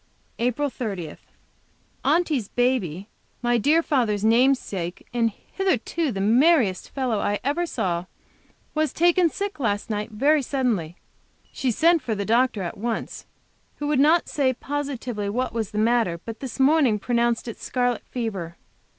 [0.39, 1.15] APRIL 30.
[2.03, 3.07] Aunty's baby,
[3.43, 8.05] my dear father's namesake, and hitherto the merriest little fellow I ever saw,
[8.73, 10.95] was taken sick last night, very suddenly.
[11.51, 13.27] She sent for the doctor at once,
[13.75, 18.01] who would not say positively what was the matter, but this morning pronounced it scarlet
[18.09, 18.55] fever.